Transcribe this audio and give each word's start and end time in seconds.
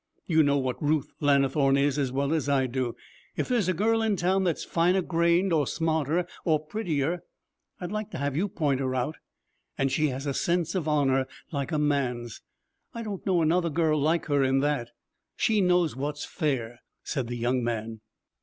You 0.25 0.41
know 0.41 0.57
what 0.57 0.81
Ruth 0.81 1.11
Lannithorne 1.19 1.77
is 1.77 1.99
as 1.99 2.11
well 2.11 2.33
as 2.33 2.49
I 2.49 2.65
do. 2.65 2.95
If 3.37 3.47
there's 3.47 3.67
a 3.69 3.73
girl 3.75 4.01
in 4.01 4.15
town 4.15 4.45
that's 4.45 4.63
finer 4.63 5.03
grained, 5.03 5.53
or 5.53 5.67
smarter, 5.67 6.25
or 6.43 6.59
prettier, 6.65 7.21
I'd 7.79 7.91
like 7.91 8.09
to 8.09 8.17
have 8.17 8.35
you 8.35 8.47
point 8.49 8.79
her 8.79 8.95
out! 8.95 9.17
And 9.77 9.91
she 9.91 10.07
has 10.07 10.25
a 10.25 10.33
sense 10.33 10.73
of 10.73 10.87
honor 10.87 11.27
like 11.51 11.71
a 11.71 11.77
man's. 11.77 12.41
I 12.95 13.03
don't 13.03 13.23
know 13.27 13.43
another 13.43 13.69
girl 13.69 14.01
like 14.01 14.25
her 14.25 14.43
in 14.43 14.61
that. 14.61 14.89
She 15.35 15.61
knows 15.61 15.95
what's 15.95 16.25
fair,' 16.25 16.79
said 17.03 17.27
the 17.27 17.37
young 17.37 17.63
man. 17.63 18.01